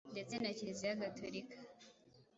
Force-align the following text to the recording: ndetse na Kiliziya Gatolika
ndetse 0.13 0.33
na 0.37 0.49
Kiliziya 0.57 0.99
Gatolika 1.01 1.57